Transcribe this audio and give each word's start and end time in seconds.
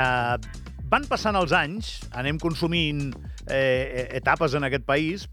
Uh, 0.00 0.38
van 0.90 1.04
passant 1.06 1.36
els 1.38 1.52
anys, 1.54 1.90
anem 2.18 2.38
consumint 2.42 3.10
eh, 3.46 4.08
etapes 4.16 4.56
en 4.58 4.66
aquest 4.66 4.86
país, 4.88 5.26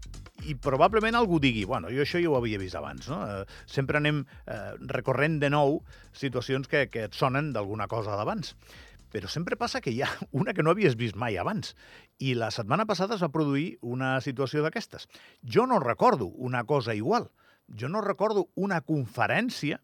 i 0.48 0.54
probablement 0.54 1.16
algú 1.18 1.40
digui, 1.42 1.64
bueno, 1.68 1.90
jo 1.92 2.04
això 2.04 2.20
ja 2.22 2.30
ho 2.30 2.36
havia 2.38 2.60
vist 2.60 2.78
abans, 2.78 3.08
no? 3.10 3.18
Eh, 3.26 3.58
sempre 3.66 3.98
anem 3.98 4.22
eh, 4.46 4.76
recorrent 4.92 5.38
de 5.42 5.50
nou 5.52 5.80
situacions 6.16 6.70
que, 6.70 6.86
que 6.92 7.08
et 7.08 7.18
sonen 7.18 7.50
d'alguna 7.52 7.88
cosa 7.90 8.16
d'abans. 8.16 8.54
Però 9.12 9.28
sempre 9.32 9.56
passa 9.56 9.80
que 9.80 9.92
hi 9.94 10.02
ha 10.02 10.10
una 10.42 10.54
que 10.54 10.62
no 10.62 10.74
havies 10.74 10.96
vist 11.00 11.16
mai 11.16 11.38
abans. 11.40 11.74
I 12.18 12.34
la 12.38 12.50
setmana 12.54 12.86
passada 12.86 13.16
es 13.16 13.24
va 13.24 13.32
produir 13.34 13.78
una 13.80 14.16
situació 14.24 14.64
d'aquestes. 14.64 15.08
Jo 15.42 15.66
no 15.66 15.80
recordo 15.84 16.26
una 16.26 16.64
cosa 16.64 16.94
igual. 16.94 17.30
Jo 17.68 17.88
no 17.92 18.00
recordo 18.00 18.48
una 18.56 18.80
conferència 18.80 19.82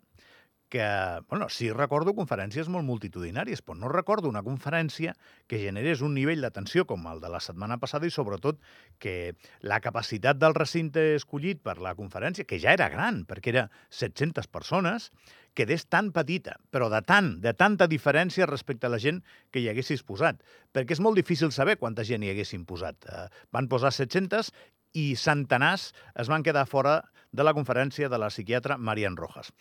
que, 0.68 0.84
bueno, 1.28 1.48
sí 1.48 1.70
recordo 1.72 2.14
conferències 2.16 2.68
molt 2.72 2.86
multitudinàries, 2.88 3.62
però 3.62 3.76
no 3.78 3.90
recordo 3.92 4.30
una 4.30 4.42
conferència 4.42 5.14
que 5.46 5.60
generés 5.62 6.02
un 6.02 6.16
nivell 6.16 6.42
d'atenció 6.42 6.86
com 6.88 7.06
el 7.10 7.22
de 7.22 7.30
la 7.30 7.42
setmana 7.44 7.78
passada 7.82 8.08
i 8.08 8.14
sobretot 8.14 8.58
que 8.98 9.34
la 9.62 9.80
capacitat 9.84 10.40
del 10.40 10.56
recinte 10.56 11.14
escollit 11.14 11.62
per 11.62 11.78
la 11.78 11.94
conferència, 11.94 12.48
que 12.48 12.58
ja 12.58 12.74
era 12.74 12.90
gran, 12.90 13.22
perquè 13.28 13.54
era 13.54 13.68
700 13.90 14.50
persones, 14.50 15.10
quedés 15.54 15.86
tan 15.86 16.10
petita, 16.12 16.58
però 16.74 16.90
de 16.90 17.00
tant, 17.06 17.36
de 17.40 17.54
tanta 17.54 17.86
diferència 17.86 18.48
respecte 18.50 18.88
a 18.88 18.92
la 18.92 18.98
gent 18.98 19.22
que 19.54 19.62
hi 19.62 19.70
haguessis 19.70 20.02
posat. 20.02 20.42
Perquè 20.74 20.98
és 20.98 21.02
molt 21.04 21.16
difícil 21.16 21.54
saber 21.54 21.78
quanta 21.78 22.04
gent 22.04 22.26
hi 22.26 22.32
haguessin 22.34 22.66
posat. 22.66 23.06
Eh, 23.06 23.28
van 23.54 23.70
posar 23.70 23.94
700 23.94 24.50
i 24.98 25.14
centenars 25.18 25.92
es 26.18 26.30
van 26.30 26.42
quedar 26.42 26.66
fora 26.70 27.00
de 27.34 27.46
la 27.46 27.54
conferència 27.54 28.10
de 28.10 28.18
la 28.18 28.30
psiquiatra 28.30 28.78
Marian 28.78 29.16
Rojas. 29.18 29.52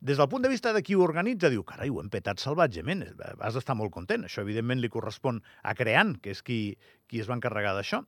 Des 0.00 0.18
del 0.20 0.28
punt 0.28 0.42
de 0.44 0.50
vista 0.52 0.72
de 0.76 0.82
qui 0.84 0.94
ho 0.94 1.04
organitza, 1.04 1.48
diu, 1.48 1.62
carai, 1.64 1.88
ho 1.88 2.02
hem 2.02 2.10
petat 2.12 2.42
salvatgement, 2.42 3.00
has 3.40 3.56
d'estar 3.56 3.76
molt 3.78 3.94
content. 3.94 4.26
Això, 4.28 4.42
evidentment, 4.44 4.82
li 4.82 4.90
correspon 4.92 5.40
a 5.64 5.72
Creant, 5.74 6.18
que 6.20 6.34
és 6.36 6.42
qui, 6.44 6.58
qui 7.08 7.22
es 7.22 7.30
va 7.30 7.38
encarregar 7.38 7.72
d'això. 7.78 8.02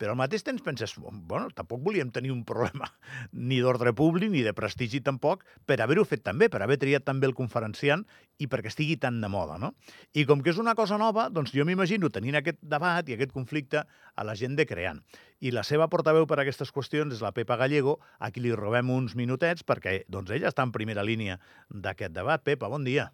Però 0.00 0.14
al 0.14 0.18
mateix 0.18 0.40
temps 0.46 0.62
penses, 0.64 0.94
bueno, 0.96 1.50
tampoc 1.52 1.82
volíem 1.84 2.08
tenir 2.08 2.30
un 2.32 2.40
problema 2.48 2.86
ni 3.50 3.58
d'ordre 3.60 3.92
públic 3.92 4.30
ni 4.32 4.40
de 4.46 4.54
prestigi 4.56 5.02
tampoc 5.04 5.44
per 5.68 5.76
haver-ho 5.84 6.06
fet 6.08 6.22
també, 6.24 6.48
per 6.48 6.62
haver 6.64 6.78
triat 6.80 7.04
també 7.04 7.28
el 7.28 7.36
conferenciant 7.36 8.06
i 8.40 8.48
perquè 8.48 8.72
estigui 8.72 8.96
tan 8.96 9.18
de 9.20 9.28
moda, 9.28 9.58
no? 9.60 9.74
I 10.16 10.24
com 10.24 10.40
que 10.40 10.54
és 10.54 10.60
una 10.62 10.74
cosa 10.78 10.96
nova, 10.96 11.28
doncs 11.28 11.52
jo 11.52 11.66
m'imagino 11.68 12.08
tenint 12.08 12.40
aquest 12.40 12.62
debat 12.64 13.04
i 13.12 13.18
aquest 13.18 13.36
conflicte 13.36 13.84
a 13.84 14.24
la 14.24 14.36
gent 14.40 14.56
de 14.56 14.64
Creant. 14.64 15.02
I 15.44 15.52
la 15.52 15.66
seva 15.68 15.90
portaveu 15.92 16.24
per 16.24 16.38
a 16.38 16.46
aquestes 16.46 16.72
qüestions 16.72 17.12
és 17.18 17.20
la 17.20 17.34
Pepa 17.36 17.60
Gallego, 17.60 17.98
a 18.18 18.32
qui 18.32 18.40
li 18.40 18.56
robem 18.56 18.88
uns 18.96 19.16
minutets 19.20 19.68
perquè 19.68 20.06
doncs, 20.08 20.32
ella 20.32 20.48
està 20.48 20.64
en 20.64 20.72
primera 20.72 21.04
línia 21.04 21.36
d'aquest 21.68 22.16
debat. 22.16 22.40
Pepa, 22.40 22.72
bon 22.72 22.88
dia. 22.88 23.10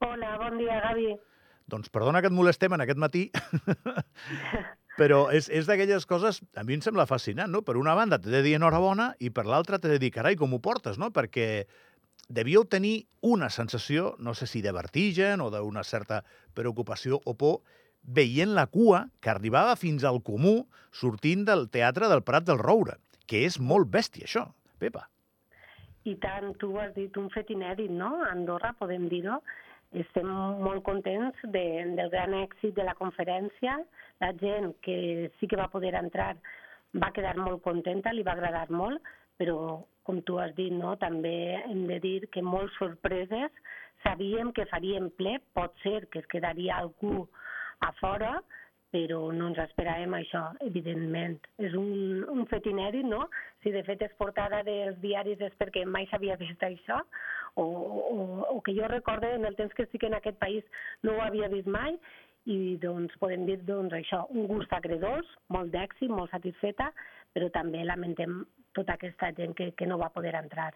Hola, 0.00 0.38
bon 0.40 0.56
dia, 0.56 0.80
Gavi. 0.88 1.12
Doncs 1.68 1.92
perdona 1.92 2.24
que 2.24 2.32
et 2.32 2.34
molestem 2.34 2.72
en 2.72 2.82
aquest 2.84 2.98
matí, 3.00 3.28
però 4.98 5.24
és, 5.32 5.48
és 5.48 5.68
d'aquelles 5.68 6.04
coses, 6.08 6.42
a 6.56 6.64
mi 6.66 6.76
em 6.76 6.82
sembla 6.84 7.08
fascinant, 7.08 7.50
no? 7.52 7.62
Per 7.64 7.78
una 7.80 7.94
banda 7.98 8.20
t'he 8.20 8.32
de 8.32 8.42
dir 8.44 8.56
enhorabona 8.58 9.12
i 9.20 9.30
per 9.30 9.46
l'altra 9.48 9.80
t'he 9.80 9.94
de 9.94 10.00
dir, 10.02 10.12
carai, 10.14 10.36
com 10.36 10.52
ho 10.52 10.60
portes, 10.64 10.98
no? 11.00 11.10
Perquè 11.14 11.66
devíeu 12.32 12.64
tenir 12.68 13.06
una 13.20 13.50
sensació, 13.50 14.14
no 14.18 14.34
sé 14.34 14.46
si 14.46 14.62
de 14.62 14.72
vertigen 14.72 15.40
o 15.40 15.50
d'una 15.52 15.84
certa 15.84 16.22
preocupació 16.54 17.20
o 17.24 17.36
por, 17.38 17.62
veient 18.02 18.54
la 18.56 18.66
cua 18.66 19.06
que 19.22 19.30
arribava 19.30 19.76
fins 19.78 20.04
al 20.04 20.20
comú 20.26 20.66
sortint 20.90 21.46
del 21.46 21.68
Teatre 21.70 22.08
del 22.10 22.24
Prat 22.26 22.46
del 22.48 22.60
Roure, 22.60 22.98
que 23.26 23.44
és 23.46 23.58
molt 23.60 23.88
bèstia, 23.90 24.26
això, 24.26 24.48
Pepa. 24.82 25.06
I 26.04 26.16
tant, 26.18 26.50
tu 26.58 26.74
has 26.82 26.90
dit 26.96 27.14
un 27.16 27.28
fet 27.30 27.52
inèdit, 27.54 27.90
no? 27.94 28.16
A 28.24 28.32
Andorra, 28.32 28.72
podem 28.78 29.06
dir-ho. 29.08 29.38
Estem 29.92 30.28
molt 30.64 30.80
contents 30.86 31.36
de, 31.52 31.64
del 31.98 32.10
gran 32.12 32.32
èxit 32.38 32.72
de 32.76 32.84
la 32.86 32.96
conferència. 32.96 33.76
La 34.24 34.32
gent 34.40 34.72
que 34.84 35.30
sí 35.38 35.48
que 35.48 35.58
va 35.60 35.68
poder 35.72 35.92
entrar 35.98 36.34
va 37.02 37.12
quedar 37.12 37.34
molt 37.36 37.62
contenta, 37.64 38.12
li 38.12 38.24
va 38.24 38.32
agradar 38.36 38.68
molt, 38.72 39.02
però, 39.40 39.82
com 40.06 40.20
tu 40.26 40.38
has 40.40 40.54
dit, 40.56 40.72
no? 40.72 40.96
també 41.00 41.34
hem 41.62 41.86
de 41.90 41.98
dir 42.04 42.18
que 42.32 42.42
molt 42.44 42.72
sorpreses. 42.78 43.52
Sabíem 44.02 44.50
que 44.56 44.66
faríem 44.70 45.10
ple, 45.18 45.38
pot 45.56 45.76
ser 45.84 46.06
que 46.10 46.20
es 46.24 46.28
quedaria 46.32 46.80
algú 46.80 47.26
a 47.86 47.92
fora, 48.00 48.32
però 48.92 49.20
no 49.32 49.48
ens 49.48 49.60
esperàvem 49.62 50.16
això, 50.18 50.42
evidentment. 50.66 51.38
És 51.64 51.76
un, 51.78 52.24
un 52.28 52.44
fet 52.50 52.66
inèdit, 52.68 53.06
no? 53.08 53.24
Si 53.64 53.72
de 53.72 53.80
fet 53.86 54.04
és 54.04 54.16
portada 54.18 54.60
dels 54.66 54.98
diaris 55.04 55.40
és 55.40 55.54
perquè 55.60 55.86
mai 55.88 56.08
s'havia 56.10 56.36
vist 56.40 56.64
això, 56.66 57.00
o, 57.54 57.64
o, 57.64 58.18
o 58.56 58.60
que 58.62 58.74
jo 58.76 58.88
recorde 58.88 59.34
en 59.34 59.44
el 59.44 59.56
temps 59.56 59.74
que 59.74 59.86
estic 59.86 60.04
en 60.08 60.18
aquest 60.18 60.38
país 60.40 60.64
no 61.02 61.16
ho 61.16 61.24
havia 61.24 61.50
vist 61.52 61.68
mai, 61.68 61.98
i 62.50 62.76
doncs 62.82 63.14
podem 63.22 63.44
dir 63.46 63.60
doncs, 63.66 63.94
això, 63.94 64.24
un 64.34 64.48
gust 64.50 64.72
agredós, 64.74 65.28
molt 65.54 65.70
d'èxit, 65.74 66.10
molt 66.10 66.32
satisfeta, 66.32 66.90
però 67.32 67.48
també 67.54 67.84
lamentem 67.86 68.42
tota 68.74 68.96
aquesta 68.96 69.30
gent 69.36 69.54
que, 69.54 69.70
que 69.78 69.86
no 69.86 70.00
va 70.00 70.10
poder 70.14 70.34
entrar. 70.38 70.72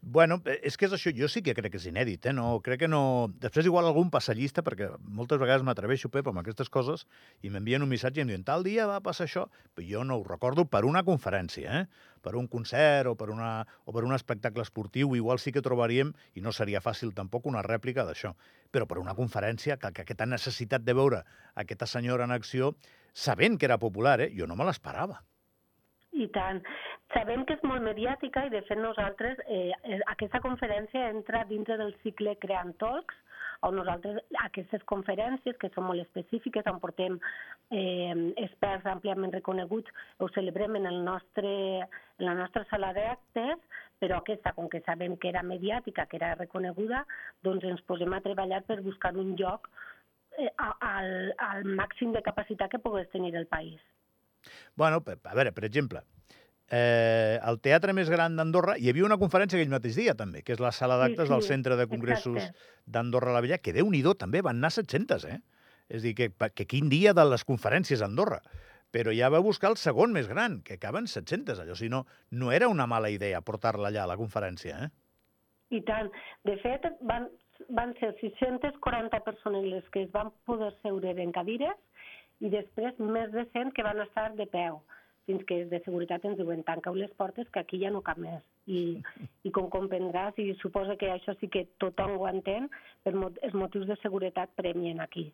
Bueno, 0.00 0.40
eh, 0.46 0.60
és 0.62 0.76
que 0.78 0.86
és 0.86 0.92
això, 0.94 1.10
jo 1.14 1.26
sí 1.26 1.42
que 1.42 1.54
crec 1.58 1.72
que 1.74 1.78
és 1.80 1.86
inèdit, 1.90 2.28
eh? 2.30 2.32
No, 2.32 2.60
crec 2.62 2.84
que 2.84 2.88
no... 2.88 3.28
Després 3.42 3.66
igual 3.66 3.88
algun 3.88 4.12
passallista, 4.14 4.62
perquè 4.62 4.92
moltes 5.02 5.40
vegades 5.42 5.64
m'atreveixo, 5.66 6.10
Pep, 6.14 6.28
amb 6.30 6.38
aquestes 6.38 6.70
coses, 6.70 7.04
i 7.42 7.50
m'envien 7.50 7.82
un 7.82 7.90
missatge 7.90 8.20
i 8.20 8.22
em 8.22 8.30
diuen, 8.30 8.44
tal 8.46 8.62
dia 8.66 8.86
va 8.86 9.00
passar 9.02 9.26
això, 9.26 9.48
però 9.74 9.86
jo 9.88 10.04
no 10.06 10.20
ho 10.20 10.26
recordo 10.26 10.64
per 10.70 10.84
una 10.86 11.02
conferència, 11.02 11.80
eh? 11.80 12.12
per 12.22 12.36
un 12.38 12.46
concert 12.50 13.10
o 13.10 13.16
per, 13.18 13.28
una, 13.34 13.66
o 13.86 13.94
per 13.94 14.04
un 14.06 14.14
espectacle 14.14 14.62
esportiu, 14.62 15.16
igual 15.18 15.42
sí 15.42 15.50
que 15.54 15.62
trobaríem, 15.64 16.12
i 16.38 16.44
no 16.44 16.54
seria 16.54 16.82
fàcil 16.84 17.10
tampoc, 17.14 17.46
una 17.50 17.64
rèplica 17.66 18.06
d'això. 18.06 18.34
Però 18.70 18.86
per 18.86 19.00
una 19.02 19.16
conferència, 19.18 19.78
que, 19.82 19.90
que 19.96 20.06
aquesta 20.06 20.26
necessitat 20.30 20.86
de 20.86 20.94
veure 20.94 21.24
aquesta 21.58 21.90
senyora 21.90 22.28
en 22.28 22.36
acció, 22.36 22.76
sabent 23.12 23.58
que 23.58 23.66
era 23.66 23.82
popular, 23.82 24.20
eh? 24.22 24.30
jo 24.34 24.46
no 24.46 24.54
me 24.54 24.66
l'esperava. 24.68 25.24
I 26.14 26.30
tant. 26.34 26.62
Sabem 27.14 27.44
que 27.48 27.56
és 27.56 27.62
molt 27.64 27.80
mediàtica 27.80 28.42
i, 28.44 28.50
de 28.52 28.60
fet, 28.68 28.76
nosaltres, 28.80 29.38
eh, 29.48 29.72
aquesta 30.12 30.42
conferència 30.44 31.08
entra 31.08 31.46
dintre 31.48 31.78
del 31.80 31.94
cicle 32.02 32.36
Creant 32.42 32.74
Talks, 32.82 33.16
on 33.66 33.74
nosaltres 33.74 34.20
aquestes 34.44 34.84
conferències, 34.90 35.56
que 35.58 35.70
són 35.74 35.88
molt 35.88 36.04
específiques, 36.04 36.66
on 36.70 36.78
portem 36.82 37.16
eh, 37.72 38.12
experts 38.44 38.86
àmpliament 38.92 39.32
reconeguts, 39.34 39.90
ho 40.20 40.28
celebrem 40.34 40.76
en, 40.78 40.86
el 40.90 41.00
nostre, 41.06 41.52
en 41.80 42.26
la 42.28 42.36
nostra 42.38 42.66
sala 42.70 42.92
d'actes, 42.94 43.64
però 43.98 44.20
aquesta, 44.20 44.52
com 44.54 44.68
que 44.70 44.82
sabem 44.86 45.16
que 45.16 45.32
era 45.32 45.42
mediàtica, 45.42 46.06
que 46.06 46.20
era 46.20 46.34
reconeguda, 46.36 47.02
doncs 47.42 47.64
ens 47.66 47.82
posem 47.88 48.14
a 48.14 48.22
treballar 48.22 48.60
per 48.68 48.82
buscar 48.84 49.14
un 49.16 49.32
lloc 49.40 49.66
eh, 50.36 50.52
al, 50.60 51.32
al 51.48 51.66
màxim 51.80 52.12
de 52.14 52.22
capacitat 52.22 52.70
que 52.70 52.84
pogués 52.84 53.10
tenir 53.16 53.34
el 53.34 53.48
país. 53.50 53.80
Bueno, 54.76 55.02
a 55.02 55.34
veure, 55.34 55.50
per 55.56 55.66
exemple, 55.66 56.04
eh, 56.70 57.38
al 57.42 57.60
teatre 57.64 57.94
més 57.96 58.10
gran 58.12 58.36
d'Andorra 58.36 58.76
hi 58.78 58.90
havia 58.90 59.06
una 59.06 59.18
conferència 59.20 59.58
aquell 59.58 59.72
mateix 59.72 59.96
dia, 59.96 60.14
també, 60.18 60.42
que 60.44 60.54
és 60.54 60.62
la 60.62 60.72
sala 60.72 60.98
d'actes 61.00 61.24
sí, 61.24 61.28
sí, 61.28 61.34
del 61.34 61.46
Centre 61.46 61.76
de 61.80 61.86
Congressos 61.88 62.48
d'Andorra 62.86 63.32
la 63.32 63.42
Vella, 63.44 63.60
que 63.62 63.74
déu 63.76 63.88
nhi 63.90 64.02
també 64.18 64.42
van 64.44 64.60
anar 64.60 64.70
700, 64.74 65.24
eh? 65.24 65.40
És 65.88 66.04
dir, 66.04 66.14
que, 66.14 66.28
que 66.52 66.66
quin 66.68 66.88
dia 66.92 67.14
de 67.16 67.24
les 67.24 67.44
conferències 67.48 68.02
a 68.02 68.08
Andorra. 68.10 68.42
Però 68.92 69.12
ja 69.12 69.28
va 69.32 69.40
buscar 69.44 69.70
el 69.70 69.76
segon 69.76 70.12
més 70.12 70.28
gran, 70.28 70.60
que 70.64 70.76
acaben 70.76 71.06
700, 71.08 71.60
allò. 71.60 71.74
Si 71.76 71.88
no, 71.88 72.06
no 72.30 72.52
era 72.52 72.68
una 72.68 72.86
mala 72.86 73.10
idea 73.12 73.40
portar-la 73.40 73.88
allà 73.88 74.04
a 74.04 74.10
la 74.12 74.16
conferència, 74.16 74.84
eh? 74.84 74.88
I 75.76 75.82
tant. 75.88 76.08
De 76.48 76.56
fet, 76.60 76.84
van, 77.08 77.28
van 77.76 77.92
ser 78.00 78.14
640 78.20 79.20
persones 79.24 79.64
les 79.64 79.88
que 79.92 80.04
es 80.06 80.12
van 80.12 80.32
poder 80.48 80.70
seure 80.82 81.12
en 81.20 81.32
cadires 81.32 81.76
i 82.40 82.52
després 82.52 82.96
més 83.00 83.32
de 83.32 83.44
100 83.52 83.74
que 83.76 83.84
van 83.84 84.00
estar 84.04 84.30
de 84.36 84.46
peu 84.52 84.80
fins 85.28 85.44
que 85.48 85.60
de 85.70 85.80
seguretat 85.84 86.24
ens 86.24 86.38
diuen 86.40 86.64
tancau 86.66 86.96
les 86.96 87.12
portes 87.20 87.48
que 87.52 87.60
aquí 87.60 87.80
ja 87.82 87.92
no 87.92 88.02
cap 88.06 88.18
més. 88.22 88.42
I, 88.66 88.98
i 89.46 89.52
com 89.54 89.68
comprendràs, 89.72 90.40
i 90.40 90.56
suposa 90.62 90.96
que 91.00 91.12
això 91.12 91.36
sí 91.38 91.50
que 91.52 91.66
tothom 91.82 92.16
ho 92.16 92.28
entén, 92.30 92.70
per 93.04 93.14
mot 93.16 93.36
els 93.44 93.56
motius 93.56 93.88
de 93.90 93.98
seguretat 94.02 94.54
premien 94.58 95.04
aquí, 95.04 95.28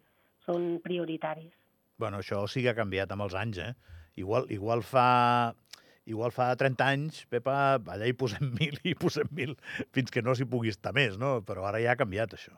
són 0.46 0.74
prioritaris. 0.84 1.52
Bueno, 2.02 2.20
això 2.20 2.42
sí 2.50 2.64
que 2.64 2.72
ha 2.74 2.78
canviat 2.78 3.12
amb 3.14 3.28
els 3.28 3.36
anys, 3.38 3.60
eh? 3.62 4.00
Igual, 4.18 4.50
igual 4.54 4.82
fa 4.86 5.08
igual 6.10 6.34
fa 6.36 6.50
30 6.58 6.84
anys, 6.84 7.24
Pepa, 7.32 7.78
allà 7.78 8.06
hi 8.10 8.16
posem 8.18 8.50
mil 8.58 8.76
i 8.82 8.92
hi 8.92 8.98
posem 8.98 9.30
mil 9.32 9.54
fins 9.94 10.12
que 10.12 10.22
no 10.22 10.34
s'hi 10.34 10.46
pugui 10.50 10.74
estar 10.74 10.92
més, 10.96 11.18
no? 11.20 11.38
Però 11.46 11.64
ara 11.70 11.80
ja 11.82 11.94
ha 11.94 12.00
canviat 12.00 12.36
això. 12.36 12.54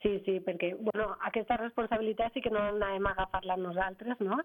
Sí, 0.00 0.14
sí, 0.24 0.38
perquè 0.40 0.70
bueno, 0.78 1.10
aquesta 1.28 1.58
responsabilitat 1.60 2.32
sí 2.32 2.40
que 2.40 2.52
no 2.52 2.62
anàvem 2.70 3.04
a 3.04 3.12
agafar-la 3.12 3.58
nosaltres, 3.60 4.20
no? 4.24 4.38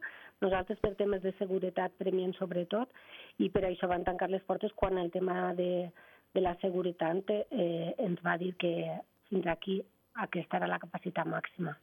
Nosaltres 0.44 0.82
per 0.84 0.96
temes 1.00 1.24
de 1.24 1.32
seguretat 1.40 1.96
premiem 2.02 2.34
sobretot 2.36 2.92
i 3.40 3.48
per 3.54 3.64
això 3.64 3.88
van 3.88 4.04
tancar 4.04 4.28
les 4.34 4.44
portes 4.44 4.76
quan 4.76 5.00
el 5.00 5.14
tema 5.14 5.54
de, 5.56 5.88
de 6.36 6.44
la 6.44 6.58
seguretat 6.60 7.32
eh, 7.32 7.94
ens 8.04 8.20
va 8.26 8.36
dir 8.42 8.52
que 8.60 8.76
fins 9.30 9.48
aquí 9.48 9.80
aquesta 10.26 10.60
era 10.60 10.68
la 10.68 10.80
capacitat 10.80 11.28
màxima. 11.28 11.76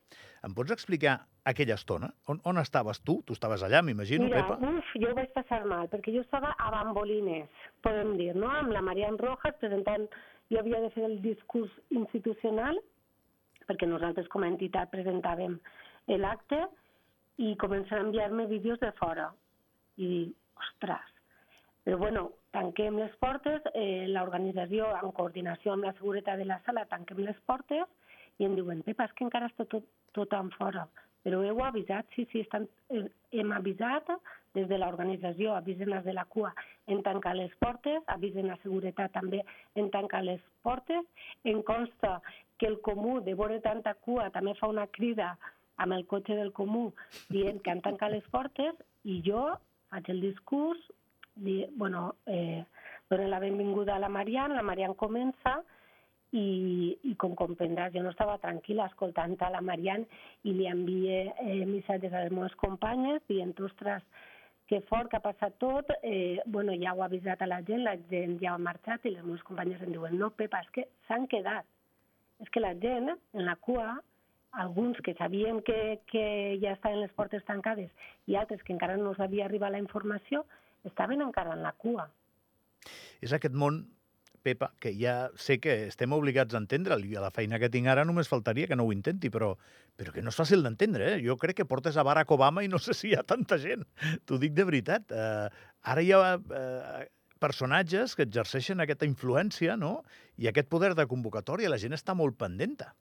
Em 0.44 0.52
pots 0.56 0.72
explicar 0.72 1.18
aquella 1.48 1.76
estona? 1.80 2.10
On, 2.32 2.40
on 2.48 2.60
estaves 2.60 3.00
tu? 3.04 3.18
Tu 3.26 3.36
estaves 3.36 3.64
allà, 3.64 3.82
m'imagino, 3.84 4.28
Pepa? 4.32 4.56
uf, 4.68 4.92
jo 5.00 5.10
ho 5.10 5.16
vaig 5.16 5.32
passar 5.36 5.62
mal, 5.68 5.88
perquè 5.92 6.14
jo 6.14 6.24
estava 6.24 6.54
a 6.58 6.70
Bambolines, 6.76 7.48
podem 7.84 8.14
dir, 8.20 8.32
no?, 8.36 8.52
amb 8.60 8.72
la 8.76 8.84
Marian 8.84 9.18
Rojas 9.20 9.56
presentant... 9.64 10.08
Jo 10.52 10.58
havia 10.60 10.82
de 10.82 10.90
fer 10.92 11.06
el 11.06 11.14
discurs 11.24 11.72
institucional, 11.96 12.76
perquè 13.72 13.88
nosaltres 13.88 14.28
com 14.28 14.44
a 14.44 14.52
entitat 14.52 14.92
presentàvem 14.92 15.56
l'acte, 16.20 16.60
i 17.40 17.54
començar 17.56 17.98
a 17.98 18.04
enviar-me 18.04 18.46
vídeos 18.50 18.80
de 18.82 18.92
fora. 18.98 19.30
I 19.96 20.08
dic, 20.08 20.34
ostres, 20.62 21.12
però 21.82 21.98
bueno, 21.98 22.26
tanquem 22.54 22.98
les 23.00 23.14
portes, 23.22 23.64
eh, 23.74 24.06
l'organització, 24.12 24.90
en 25.00 25.14
coordinació 25.16 25.72
amb 25.72 25.88
la 25.88 25.94
seguretat 25.98 26.38
de 26.38 26.46
la 26.46 26.60
sala, 26.66 26.84
tanquem 26.90 27.24
les 27.24 27.38
portes 27.48 27.88
i 28.38 28.46
em 28.46 28.54
diuen, 28.58 28.84
Pepa, 28.86 29.08
és 29.08 29.16
que 29.16 29.24
encara 29.26 29.48
està 29.50 29.66
tot, 29.72 29.88
tothom 30.16 30.52
fora. 30.58 30.86
Heu 31.24 31.62
avisat? 31.62 32.06
Sí, 32.14 32.26
sí, 32.32 32.40
estan, 32.40 32.68
eh, 32.90 33.08
hem 33.30 33.52
avisat 33.52 34.08
des 34.54 34.68
de 34.68 34.78
l'organització, 34.78 35.54
avisen 35.54 35.90
les 35.90 36.04
de 36.04 36.12
la 36.12 36.24
CUA 36.24 36.52
en 36.86 37.02
tancar 37.02 37.34
les 37.36 37.54
portes, 37.56 38.02
avisen 38.06 38.48
la 38.48 38.58
seguretat 38.62 39.12
també 39.12 39.44
en 39.74 39.90
tancar 39.90 40.22
les 40.24 40.40
portes. 40.62 41.04
En 41.44 41.62
consta 41.62 42.20
que 42.58 42.66
el 42.66 42.80
comú, 42.80 43.20
de 43.20 43.34
veure 43.34 43.60
tanta 43.60 43.94
cua, 43.94 44.30
també 44.30 44.54
fa 44.58 44.68
una 44.68 44.86
crida 44.86 45.36
amb 45.76 45.92
el 45.92 46.06
cotxe 46.06 46.34
del 46.36 46.52
comú 46.52 46.92
dient 47.30 47.62
que 47.62 47.70
han 47.70 47.80
tancat 47.82 48.12
les 48.12 48.26
portes 48.34 48.74
i 49.04 49.22
jo 49.24 49.46
faig 49.90 50.08
el 50.10 50.20
discurs, 50.20 50.80
di, 51.34 51.64
bueno, 51.76 52.14
eh, 52.26 52.64
dono 53.08 53.28
la 53.28 53.38
benvinguda 53.38 53.96
a 53.96 53.98
la 53.98 54.08
Marian, 54.08 54.54
la 54.54 54.62
Marian 54.62 54.94
comença 54.94 55.62
i, 56.32 56.96
i 57.04 57.14
com 57.20 57.34
comprendràs, 57.36 57.92
jo 57.94 58.02
no 58.04 58.12
estava 58.12 58.38
tranquil·la 58.42 58.88
escoltant 58.90 59.36
a 59.40 59.50
la 59.52 59.60
Marian 59.64 60.06
i 60.48 60.54
li 60.56 60.68
envie 60.68 61.24
eh, 61.28 61.64
missatges 61.68 62.12
a 62.12 62.24
les 62.24 62.32
meves 62.32 62.54
companyes 62.60 63.20
dient, 63.28 63.52
ostres, 63.60 64.04
que 64.70 64.80
fort 64.88 65.10
que 65.12 65.18
ha 65.18 65.24
passat 65.24 65.58
tot, 65.60 65.90
eh, 66.02 66.40
bueno, 66.46 66.72
ja 66.80 66.94
ho 66.94 67.02
ha 67.02 67.10
avisat 67.10 67.42
a 67.42 67.50
la 67.50 67.60
gent, 67.66 67.84
la 67.84 67.98
gent 68.08 68.38
ja 68.40 68.54
ha 68.54 68.62
marxat 68.62 69.04
i 69.04 69.12
les 69.12 69.26
meves 69.26 69.44
companyes 69.44 69.82
em 69.84 69.92
diuen, 69.92 70.16
no, 70.18 70.30
Pepa, 70.32 70.62
és 70.64 70.72
que 70.72 70.86
s'han 71.08 71.28
quedat. 71.28 71.68
És 72.40 72.48
que 72.50 72.62
la 72.62 72.72
gent, 72.80 73.12
en 73.12 73.44
la 73.44 73.58
cua, 73.60 73.98
alguns 74.64 74.98
que 75.04 75.14
sabien 75.14 75.60
que, 75.66 76.00
que 76.08 76.24
ja 76.62 76.72
estaven 76.72 77.00
les 77.00 77.12
portes 77.16 77.44
tancades 77.48 77.92
i 78.28 78.36
altres 78.36 78.64
que 78.64 78.72
encara 78.74 78.96
no 79.00 79.14
s'havia 79.16 79.46
arribat 79.46 79.72
la 79.72 79.80
informació, 79.80 80.46
estaven 80.88 81.22
encara 81.24 81.52
en 81.56 81.62
la 81.64 81.72
cua. 81.76 82.08
És 83.22 83.32
aquest 83.32 83.54
món 83.54 83.84
Pepa, 84.42 84.72
que 84.82 84.92
ja 84.98 85.30
sé 85.38 85.58
que 85.62 85.74
estem 85.86 86.12
obligats 86.16 86.54
a 86.54 86.60
entendre'l 86.60 87.04
i 87.06 87.14
a 87.16 87.22
la 87.24 87.30
feina 87.34 87.60
que 87.62 87.70
tinc 87.72 87.88
ara 87.90 88.04
només 88.08 88.30
faltaria 88.30 88.68
que 88.70 88.78
no 88.78 88.86
ho 88.88 88.92
intenti, 88.94 89.30
però, 89.30 89.52
però 89.96 90.14
que 90.14 90.24
no 90.24 90.32
és 90.34 90.38
fàcil 90.38 90.64
d'entendre. 90.66 91.12
Eh? 91.14 91.20
Jo 91.24 91.38
crec 91.40 91.60
que 91.60 91.68
portes 91.68 91.96
a 91.96 92.04
Barack 92.06 92.34
Obama 92.34 92.64
i 92.66 92.70
no 92.72 92.80
sé 92.82 92.96
si 92.98 93.12
hi 93.12 93.16
ha 93.18 93.22
tanta 93.22 93.58
gent. 93.62 93.86
T'ho 94.26 94.40
dic 94.42 94.56
de 94.58 94.66
veritat. 94.68 95.14
Uh, 95.14 95.46
ara 95.94 96.02
hi 96.02 96.12
ha 96.12 96.34
uh, 96.38 97.04
personatges 97.42 98.16
que 98.18 98.26
exerceixen 98.28 98.82
aquesta 98.82 99.08
influència 99.08 99.78
no? 99.78 100.00
i 100.38 100.50
aquest 100.50 100.68
poder 100.72 100.94
de 100.98 101.08
convocatòria. 101.10 101.70
La 101.72 101.80
gent 101.82 101.96
està 101.98 102.14
molt 102.18 102.38
pendenta. 102.38 102.92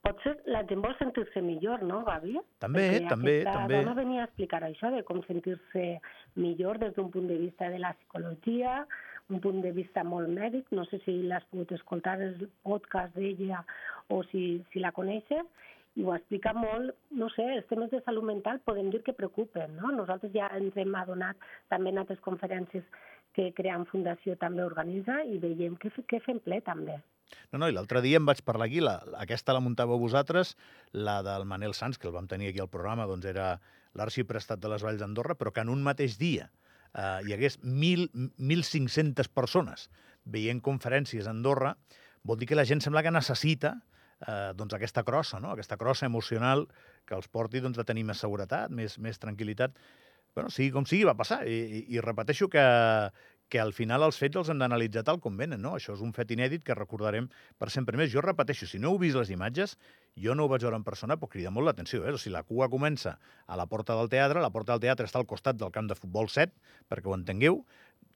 Potser 0.00 0.32
la 0.48 0.62
gent 0.68 0.80
vol 0.80 0.94
sentir-se 0.96 1.42
millor, 1.44 1.82
no, 1.84 2.00
Gavi? 2.06 2.38
També, 2.64 2.86
Perquè 2.94 3.10
també, 3.10 3.34
també. 3.44 3.82
dona 3.82 3.92
venia 3.98 4.22
a 4.22 4.28
explicar 4.30 4.62
això, 4.64 4.88
de 4.94 5.02
com 5.04 5.20
sentir-se 5.26 5.82
millor 6.40 6.80
des 6.80 6.94
d'un 6.96 7.10
punt 7.12 7.28
de 7.28 7.36
vista 7.42 7.68
de 7.68 7.82
la 7.82 7.92
psicologia, 7.98 8.78
un 9.30 9.40
punt 9.40 9.60
de 9.64 9.72
vista 9.72 10.04
molt 10.04 10.30
mèdic, 10.34 10.68
no 10.76 10.84
sé 10.90 11.00
si 11.04 11.20
l'has 11.22 11.46
pogut 11.50 11.72
escoltar 11.76 12.18
el 12.20 12.48
podcast 12.66 13.14
d'ella 13.16 13.64
o 14.10 14.22
si, 14.30 14.60
si 14.72 14.82
la 14.82 14.92
coneixes, 14.96 15.46
i 15.98 16.04
ho 16.06 16.14
explica 16.14 16.52
molt, 16.54 16.92
no 17.18 17.28
sé, 17.34 17.44
els 17.56 17.66
temes 17.70 17.90
de 17.90 18.00
salut 18.04 18.26
mental 18.26 18.60
podem 18.66 18.90
dir 18.92 19.02
que 19.06 19.14
preocupen, 19.16 19.74
no? 19.80 19.90
Nosaltres 19.94 20.32
ja 20.34 20.50
ens 20.56 20.76
hem 20.78 20.94
adonat 20.94 21.40
també 21.72 21.90
en 21.90 22.02
altres 22.02 22.20
conferències 22.26 22.86
que 23.34 23.50
Creant 23.56 23.86
Fundació 23.90 24.36
també 24.38 24.62
organitza 24.66 25.20
i 25.26 25.38
veiem 25.42 25.76
que, 25.80 25.90
que 26.10 26.22
fem 26.22 26.38
ple 26.44 26.60
també. 26.66 26.98
No, 27.50 27.60
no, 27.60 27.68
i 27.70 27.74
l'altre 27.74 28.02
dia 28.02 28.18
em 28.18 28.26
vaig 28.26 28.42
parlar 28.46 28.66
aquí, 28.66 28.80
la, 28.82 28.96
aquesta 29.22 29.54
la 29.54 29.62
muntàveu 29.62 30.00
vosaltres, 30.02 30.56
la 30.92 31.20
del 31.26 31.46
Manel 31.46 31.74
Sanz, 31.78 31.98
que 31.98 32.10
el 32.10 32.14
vam 32.14 32.26
tenir 32.30 32.50
aquí 32.50 32.62
al 32.62 32.72
programa, 32.72 33.06
doncs 33.10 33.28
era 33.30 33.52
l'arxiprestat 33.98 34.62
de 34.62 34.70
les 34.70 34.82
Valls 34.86 35.02
d'Andorra, 35.02 35.36
però 35.38 35.54
que 35.54 35.62
en 35.62 35.70
un 35.70 35.82
mateix 35.86 36.18
dia 36.18 36.50
eh, 36.94 37.20
hi 37.26 37.34
hagués 37.36 37.58
1.500 37.62 39.30
persones 39.34 39.88
veient 40.24 40.60
conferències 40.62 41.26
a 41.26 41.34
Andorra, 41.34 41.74
vol 42.22 42.38
dir 42.40 42.50
que 42.50 42.58
la 42.58 42.66
gent 42.68 42.82
sembla 42.84 43.02
que 43.02 43.12
necessita 43.14 43.74
eh, 44.26 44.52
doncs 44.56 44.76
aquesta 44.76 45.04
crossa, 45.06 45.40
no? 45.40 45.54
aquesta 45.54 45.78
crossa 45.80 46.06
emocional 46.06 46.66
que 47.08 47.16
els 47.16 47.28
porti 47.28 47.62
doncs, 47.64 47.80
a 47.80 47.86
tenir 47.88 48.04
més 48.08 48.20
seguretat, 48.20 48.70
més, 48.70 48.98
més 48.98 49.20
tranquil·litat. 49.22 49.76
Bueno, 50.34 50.50
sigui 50.54 50.70
com 50.74 50.86
sigui, 50.86 51.06
va 51.08 51.16
passar. 51.18 51.42
I, 51.48 51.56
i, 51.80 51.84
i 51.96 52.02
repeteixo 52.04 52.48
que, 52.52 52.62
que 53.50 53.60
al 53.60 53.72
final 53.74 54.06
els 54.06 54.18
fets 54.20 54.38
els 54.38 54.48
hem 54.52 54.60
d'analitzar 54.62 55.02
tal 55.06 55.18
com 55.20 55.36
venen, 55.36 55.60
no? 55.60 55.74
Això 55.76 55.96
és 55.96 56.04
un 56.06 56.14
fet 56.16 56.30
inèdit 56.30 56.62
que 56.64 56.76
recordarem 56.78 57.26
per 57.58 57.68
sempre 57.74 57.98
més. 57.98 58.12
Jo 58.12 58.22
repeteixo, 58.24 58.68
si 58.70 58.78
no 58.78 58.92
heu 58.92 59.00
vist 59.02 59.18
les 59.18 59.32
imatges, 59.34 59.74
jo 60.16 60.36
no 60.38 60.46
ho 60.46 60.52
vaig 60.52 60.62
veure 60.64 60.78
en 60.78 60.86
persona, 60.86 61.18
però 61.18 61.32
crida 61.34 61.52
molt 61.54 61.66
l'atenció. 61.66 62.04
Eh? 62.06 62.14
O 62.14 62.20
sigui, 62.20 62.36
la 62.36 62.44
cua 62.46 62.70
comença 62.70 63.16
a 63.46 63.58
la 63.58 63.66
porta 63.66 63.98
del 63.98 64.08
teatre, 64.12 64.40
la 64.40 64.52
porta 64.54 64.76
del 64.76 64.84
teatre 64.86 65.10
està 65.10 65.18
al 65.20 65.28
costat 65.28 65.58
del 65.58 65.74
camp 65.74 65.90
de 65.90 65.98
futbol 65.98 66.30
7, 66.30 66.54
perquè 66.88 67.10
ho 67.10 67.18
entengueu, 67.18 67.64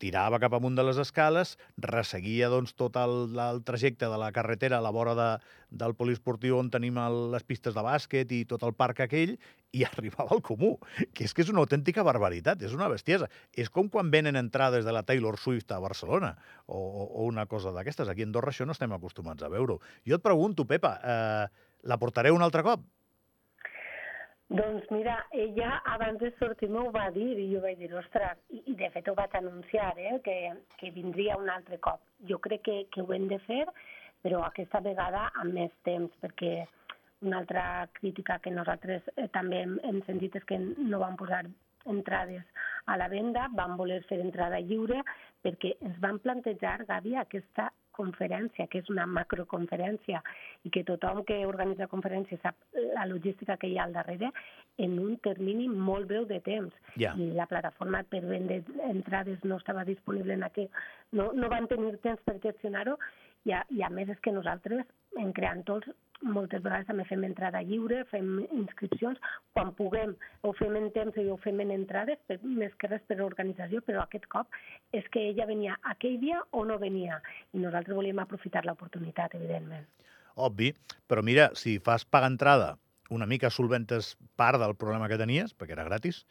tirava 0.02 0.40
cap 0.42 0.54
amunt 0.56 0.76
de 0.78 0.84
les 0.86 0.98
escales, 1.00 1.54
resseguia 1.80 2.50
doncs, 2.52 2.74
tot 2.78 2.96
el, 3.00 3.34
el 3.38 3.62
trajecte 3.66 4.08
de 4.10 4.18
la 4.20 4.30
carretera 4.34 4.78
a 4.78 4.84
la 4.84 4.92
vora 4.94 5.14
de, 5.18 5.28
del 5.70 5.94
poliesportiu 5.98 6.58
on 6.58 6.70
tenim 6.72 6.98
el, 7.02 7.18
les 7.34 7.46
pistes 7.46 7.76
de 7.76 7.84
bàsquet 7.84 8.32
i 8.34 8.44
tot 8.50 8.64
el 8.66 8.74
parc 8.78 9.04
aquell, 9.04 9.36
i 9.74 9.84
arribava 9.88 10.36
al 10.36 10.42
comú, 10.46 10.74
que 11.12 11.26
és 11.26 11.34
que 11.34 11.44
és 11.44 11.52
una 11.52 11.62
autèntica 11.64 12.06
barbaritat, 12.06 12.62
és 12.62 12.74
una 12.76 12.88
bestiesa. 12.92 13.28
És 13.52 13.70
com 13.70 13.90
quan 13.92 14.10
venen 14.14 14.38
entrades 14.40 14.86
de 14.86 14.94
la 14.94 15.04
Taylor 15.06 15.38
Swift 15.40 15.72
a 15.74 15.82
Barcelona, 15.82 16.34
o, 16.66 16.78
o, 16.78 17.28
una 17.28 17.46
cosa 17.50 17.74
d'aquestes. 17.74 18.10
Aquí 18.10 18.24
a 18.24 18.30
Andorra 18.30 18.54
això 18.54 18.66
no 18.66 18.76
estem 18.76 18.92
acostumats 18.94 19.42
a 19.42 19.52
veure-ho. 19.52 19.80
Jo 20.08 20.18
et 20.18 20.24
pregunto, 20.24 20.68
Pepa, 20.70 20.98
eh, 21.02 21.70
la 21.84 21.98
portareu 22.00 22.36
un 22.36 22.46
altre 22.46 22.64
cop? 22.66 22.84
Doncs 24.48 24.84
mira, 24.90 25.14
ella 25.32 25.80
abans 25.88 26.20
de 26.20 26.30
sortir 26.38 26.68
m'ho 26.68 26.90
va 26.92 27.06
dir 27.14 27.30
i 27.40 27.46
jo 27.54 27.62
vaig 27.64 27.78
dir, 27.80 27.88
ostres, 27.96 28.38
i, 28.52 28.60
i 28.70 28.74
de 28.76 28.90
fet 28.92 29.08
ho 29.08 29.14
vaig 29.16 29.32
anunciar, 29.38 29.94
eh, 29.96 30.18
que, 30.24 30.36
que 30.80 30.90
vindria 30.92 31.38
un 31.40 31.48
altre 31.48 31.78
cop. 31.80 32.02
Jo 32.28 32.38
crec 32.44 32.62
que, 32.68 32.76
que 32.92 33.02
ho 33.02 33.12
hem 33.16 33.24
de 33.30 33.38
fer, 33.46 33.64
però 34.22 34.42
aquesta 34.44 34.82
vegada 34.84 35.30
amb 35.40 35.56
més 35.56 35.72
temps, 35.88 36.12
perquè 36.20 36.66
una 37.24 37.40
altra 37.40 37.88
crítica 37.96 38.38
que 38.44 38.52
nosaltres 38.52 39.08
eh, 39.16 39.28
també 39.32 39.62
hem, 39.64 39.78
hem 39.82 40.02
sentit 40.08 40.36
és 40.36 40.44
que 40.50 40.60
no 40.60 41.00
van 41.00 41.16
posar 41.16 41.46
entrades 41.88 42.44
a 42.86 42.98
la 43.00 43.08
venda, 43.08 43.48
van 43.56 43.78
voler 43.80 44.02
fer 44.08 44.20
entrada 44.20 44.60
lliure 44.60 45.00
perquè 45.44 45.74
ens 45.80 45.96
van 46.04 46.20
plantejar, 46.20 46.82
Gavi, 46.88 47.16
aquesta 47.20 47.70
conferència, 47.96 48.66
que 48.70 48.80
és 48.82 48.90
una 48.92 49.06
macroconferència, 49.06 50.20
i 50.64 50.72
que 50.74 50.84
tothom 50.88 51.22
que 51.28 51.40
organitza 51.46 51.88
conferències 51.92 52.42
sap 52.42 52.58
la 52.96 53.06
logística 53.10 53.56
que 53.60 53.70
hi 53.70 53.78
ha 53.78 53.86
al 53.88 53.96
darrere, 53.96 54.30
en 54.78 54.98
un 54.98 55.16
termini 55.24 55.68
molt 55.68 56.08
breu 56.10 56.26
de 56.30 56.40
temps. 56.44 56.74
Ja. 57.00 57.14
I 57.16 57.30
la 57.38 57.48
plataforma 57.50 58.02
per 58.10 58.24
vendre 58.26 58.62
entrades 58.90 59.44
no 59.44 59.60
estava 59.62 59.86
disponible 59.88 60.34
en 60.34 60.46
aquell... 60.46 60.70
No, 61.14 61.30
no 61.32 61.50
van 61.52 61.68
tenir 61.70 61.94
temps 62.02 62.22
per 62.26 62.40
gestionar-ho, 62.42 62.98
i 63.44 63.52
a, 63.52 63.62
i 63.70 63.84
a 63.84 63.90
més 63.92 64.10
és 64.12 64.20
que 64.24 64.32
nosaltres, 64.32 64.86
en 65.20 65.32
creant 65.36 65.62
tots, 65.68 65.90
moltes 66.24 66.62
vegades 66.64 66.86
també 66.88 67.04
fem 67.08 67.24
entrada 67.26 67.62
lliure, 67.62 68.02
fem 68.10 68.40
inscripcions, 68.56 69.20
quan 69.52 69.72
puguem 69.78 70.14
ho 70.42 70.52
fem 70.58 70.76
en 70.80 70.88
temps 70.94 71.16
i 71.20 71.26
ho 71.30 71.36
fem 71.44 71.60
en 71.64 71.74
entrades, 71.74 72.20
per, 72.28 72.38
més 72.44 72.72
que 72.80 72.90
res 72.90 73.04
per 73.08 73.20
organització, 73.24 73.82
però 73.86 74.04
aquest 74.04 74.26
cop 74.32 74.48
és 74.96 75.06
que 75.12 75.28
ella 75.30 75.48
venia 75.50 75.76
aquell 75.94 76.16
dia 76.22 76.40
o 76.52 76.64
no 76.68 76.78
venia, 76.80 77.20
i 77.52 77.60
nosaltres 77.62 77.96
volíem 77.96 78.22
aprofitar 78.22 78.64
l'oportunitat, 78.64 79.36
evidentment. 79.38 79.86
Obvi, 80.34 80.72
però 81.06 81.22
mira, 81.22 81.50
si 81.54 81.78
fas 81.78 82.04
pagar 82.04 82.32
entrada 82.32 82.74
una 83.14 83.28
mica 83.30 83.50
solventes 83.50 84.14
part 84.40 84.58
del 84.58 84.74
problema 84.80 85.08
que 85.10 85.20
tenies, 85.20 85.54
perquè 85.54 85.76
era 85.76 85.86
gratis, 85.86 86.24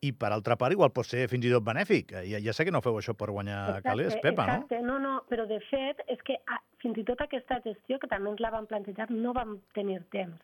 i 0.00 0.12
per 0.16 0.30
altra 0.32 0.56
part 0.56 0.72
igual 0.72 0.92
pot 0.96 1.06
ser 1.06 1.26
fins 1.28 1.44
i 1.44 1.52
tot 1.52 1.64
benèfic. 1.64 2.14
Ja, 2.28 2.40
ja 2.40 2.54
sé 2.56 2.64
que 2.64 2.72
no 2.72 2.80
feu 2.84 2.96
això 2.96 3.12
per 3.16 3.30
guanyar 3.30 3.58
exacte, 3.68 3.88
calés, 3.88 4.16
Pepa, 4.22 4.46
exacte. 4.46 4.80
no? 4.80 4.94
No, 4.96 4.98
no, 5.04 5.16
però 5.28 5.44
de 5.48 5.60
fet 5.68 6.00
és 6.08 6.22
que 6.26 6.38
ah, 6.48 6.60
fins 6.80 7.00
i 7.00 7.04
tot 7.08 7.20
aquesta 7.20 7.60
gestió, 7.66 7.98
que 8.00 8.08
també 8.08 8.32
ens 8.32 8.40
la 8.40 8.52
van 8.54 8.68
plantejar, 8.70 9.10
no 9.12 9.34
vam 9.36 9.58
tenir 9.76 10.00
temps, 10.14 10.40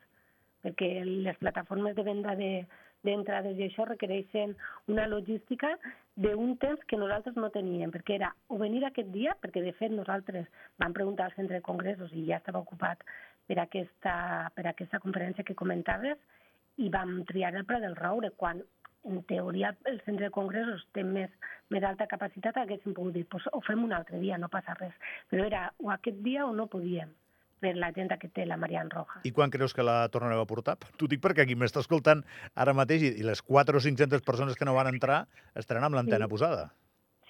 perquè 0.64 0.90
les 1.06 1.40
plataformes 1.40 1.96
de 1.96 2.04
venda 2.04 2.36
de 2.36 2.50
d'entrades 3.06 3.58
i 3.58 3.66
això 3.66 3.84
requereixen 3.86 4.54
una 4.90 5.04
logística 5.06 5.74
d'un 6.18 6.56
temps 6.62 6.80
que 6.90 6.98
nosaltres 6.98 7.36
no 7.38 7.52
teníem, 7.54 7.92
perquè 7.94 8.16
era 8.16 8.32
o 8.48 8.58
venir 8.58 8.82
aquest 8.84 9.12
dia, 9.14 9.36
perquè 9.42 9.62
de 9.62 9.74
fet 9.78 9.92
nosaltres 9.94 10.48
vam 10.82 10.96
preguntar 10.96 11.28
al 11.28 11.36
centre 11.36 11.60
de 11.60 11.66
congressos 11.66 12.10
i 12.16 12.24
ja 12.30 12.40
estava 12.40 12.64
ocupat 12.64 13.04
per 13.46 13.60
aquesta, 13.62 14.16
per 14.56 14.66
aquesta 14.66 14.98
conferència 15.04 15.44
que 15.46 15.54
comentaves, 15.54 16.18
i 16.82 16.90
vam 16.92 17.20
triar 17.28 17.54
el 17.54 17.64
Pla 17.68 17.78
del 17.80 17.94
Roure, 17.96 18.32
quan 18.36 18.64
en 19.06 19.22
teoria 19.24 19.74
el 19.86 20.00
centre 20.04 20.26
de 20.26 20.30
congressos 20.34 20.82
té 20.92 21.02
més, 21.04 21.30
més 21.70 21.82
alta 21.84 22.06
capacitat, 22.10 22.56
haguéssim 22.56 22.94
pogut 22.94 23.14
dir, 23.14 23.24
pues, 23.30 23.46
ho 23.52 23.60
fem 23.66 23.84
un 23.84 23.92
altre 23.92 24.18
dia, 24.20 24.38
no 24.38 24.48
passa 24.52 24.74
res. 24.80 24.92
Però 25.30 25.46
era 25.46 25.72
o 25.78 25.90
aquest 25.94 26.18
dia 26.26 26.46
o 26.46 26.52
no 26.54 26.66
podíem. 26.66 27.14
per 27.58 27.70
la 27.74 27.88
gent 27.90 28.10
que 28.20 28.28
té 28.28 28.44
la 28.44 28.58
Marian 28.60 28.90
Roja. 28.92 29.22
I 29.24 29.30
quan 29.32 29.48
creus 29.50 29.72
que 29.72 29.82
la 29.82 30.10
tornareu 30.12 30.42
a 30.42 30.46
portar? 30.46 30.74
T'ho 31.00 31.06
dic 31.08 31.22
perquè 31.24 31.40
aquí 31.46 31.54
m'està 31.56 31.80
escoltant 31.80 32.20
ara 32.54 32.74
mateix 32.76 33.00
i 33.02 33.22
les 33.24 33.40
4 33.42 33.78
o 33.78 33.80
500 33.80 34.20
persones 34.22 34.58
que 34.60 34.66
no 34.68 34.74
van 34.76 34.90
entrar 34.92 35.22
estaran 35.54 35.82
amb 35.88 35.96
l'antena 35.96 36.26
Sí. 36.26 36.30
posada. 36.30 36.66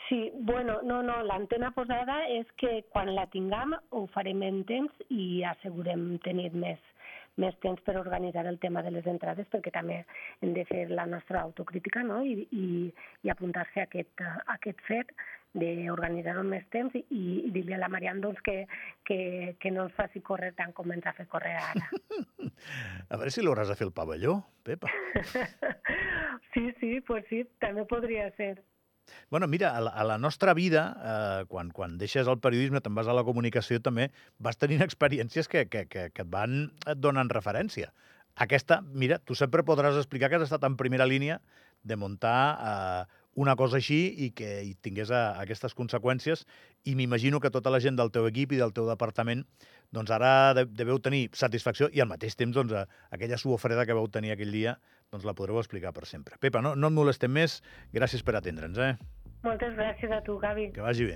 Sí, 0.08 0.32
bueno, 0.34 0.80
no, 0.82 1.00
no, 1.02 1.22
l'antena 1.22 1.70
posada 1.70 2.26
és 2.28 2.46
que 2.58 2.82
quan 2.90 3.14
la 3.14 3.28
tinguem 3.30 3.76
ho 3.90 4.02
farem 4.08 4.42
en 4.42 4.64
temps 4.64 4.92
i 5.08 5.44
assegurem 5.46 6.18
tenir 6.26 6.50
més, 6.52 6.78
més 7.42 7.56
temps 7.64 7.80
per 7.84 7.96
organitzar 8.00 8.46
el 8.48 8.58
tema 8.62 8.82
de 8.82 8.92
les 8.94 9.06
entrades 9.10 9.48
perquè 9.52 9.72
també 9.74 10.02
hem 10.42 10.54
de 10.56 10.64
fer 10.68 10.86
la 10.90 11.06
nostra 11.06 11.42
autocrítica 11.44 12.02
no? 12.06 12.22
I, 12.24 12.46
i, 12.50 12.68
i 13.26 13.32
apuntar-se 13.32 13.82
a 13.82 13.88
aquest, 13.88 14.22
a 14.24 14.56
aquest 14.56 14.80
fet 14.88 15.12
d'organitzar-ho 15.56 16.42
més 16.44 16.64
temps 16.72 16.92
i, 16.96 17.02
i 17.16 17.50
dir-li 17.52 17.74
a 17.76 17.80
la 17.80 17.88
Marian 17.92 18.20
doncs, 18.20 18.40
que, 18.44 18.66
que, 19.08 19.18
que 19.60 19.72
no 19.72 19.86
ens 19.86 19.96
faci 19.96 20.20
córrer 20.24 20.52
tant 20.58 20.74
com 20.76 20.92
ens 20.92 21.06
ha 21.08 21.14
fet 21.16 21.30
córrer 21.32 21.54
ara. 21.56 21.88
A 23.12 23.16
veure 23.16 23.32
si 23.32 23.44
l'hauràs 23.44 23.70
de 23.72 23.76
fer 23.78 23.86
el 23.88 23.94
pavelló, 23.96 24.38
Pepa. 24.66 24.90
sí, 26.52 26.68
sí, 26.80 27.00
pues 27.08 27.24
sí, 27.30 27.44
també 27.62 27.86
podria 27.88 28.28
ser. 28.36 28.56
Bueno, 29.30 29.46
mira, 29.46 29.76
a 29.76 29.80
la, 29.80 29.90
a 29.90 30.04
la 30.04 30.18
nostra 30.18 30.54
vida, 30.54 30.82
eh, 31.02 31.44
quan, 31.48 31.70
quan 31.70 31.96
deixes 31.98 32.28
el 32.30 32.38
periodisme, 32.42 32.82
te'n 32.82 32.94
vas 32.94 33.08
a 33.10 33.14
la 33.16 33.24
comunicació, 33.26 33.80
també 33.82 34.10
vas 34.38 34.58
tenint 34.58 34.84
experiències 34.88 35.48
que, 35.48 35.66
que, 35.70 35.86
que, 35.90 36.08
que 36.14 36.26
et 36.26 36.32
van 36.32 36.70
donen 36.96 37.30
referència. 37.32 37.92
Aquesta, 38.36 38.82
mira, 38.92 39.18
tu 39.18 39.34
sempre 39.34 39.64
podràs 39.64 39.96
explicar 39.96 40.28
que 40.28 40.40
has 40.40 40.48
estat 40.48 40.66
en 40.68 40.76
primera 40.76 41.06
línia 41.08 41.40
de 41.86 41.96
muntar 41.96 42.40
eh, 42.60 43.22
una 43.36 43.54
cosa 43.56 43.78
així 43.78 44.00
i 44.26 44.30
que 44.36 44.50
hi 44.64 44.74
tingués 44.82 45.12
a, 45.12 45.36
aquestes 45.42 45.76
conseqüències 45.76 46.46
i 46.88 46.96
m'imagino 46.98 47.40
que 47.40 47.52
tota 47.52 47.72
la 47.72 47.80
gent 47.84 47.98
del 48.00 48.12
teu 48.14 48.26
equip 48.30 48.56
i 48.56 48.60
del 48.60 48.72
teu 48.76 48.88
departament 48.88 49.44
doncs 49.94 50.10
ara 50.16 50.54
de, 50.56 50.66
deveu 50.66 50.98
tenir 51.02 51.28
satisfacció 51.36 51.90
i 51.92 52.02
al 52.02 52.10
mateix 52.10 52.36
temps 52.36 52.56
doncs, 52.56 52.72
a, 52.72 52.86
aquella 53.14 53.38
suor 53.40 53.60
freda 53.62 53.86
que 53.86 53.96
vau 53.96 54.08
tenir 54.08 54.34
aquell 54.34 54.54
dia 54.54 54.76
doncs 55.12 55.28
la 55.28 55.36
podreu 55.38 55.60
explicar 55.60 55.92
per 55.94 56.08
sempre. 56.10 56.40
Pepa, 56.42 56.64
no, 56.64 56.74
no 56.74 56.90
et 56.90 56.96
molestem 56.96 57.30
més, 57.32 57.60
gràcies 57.94 58.24
per 58.26 58.34
atendre'ns, 58.40 58.80
eh? 58.82 58.94
Moltes 59.46 59.76
gràcies 59.78 60.10
a 60.10 60.18
tu, 60.26 60.40
Gavi. 60.42 60.70
Que 60.74 60.82
vagi 60.82 61.06
bé. 61.06 61.14